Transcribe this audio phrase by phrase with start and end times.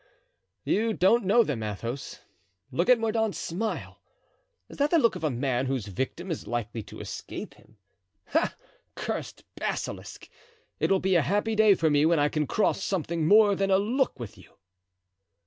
[0.63, 1.61] "You don't know them.
[1.61, 2.21] Athos,
[2.71, 4.01] look at Mordaunt's smile.
[4.67, 7.77] Is that the look of a man whose victim is likely to escape him?
[8.33, 8.55] Ah,
[8.95, 10.27] cursed basilisk,
[10.79, 13.69] it will be a happy day for me when I can cross something more than
[13.69, 14.53] a look with you."